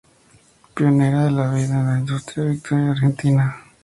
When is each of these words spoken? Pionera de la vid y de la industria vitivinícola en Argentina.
Pionera 0.73 1.25
de 1.25 1.29
la 1.29 1.45
vid 1.53 1.65
y 1.65 1.67
de 1.67 1.73
la 1.75 1.99
industria 1.99 2.45
vitivinícola 2.45 2.81
en 2.85 2.89
Argentina. 2.89 3.57